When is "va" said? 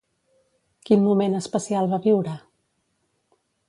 1.95-2.03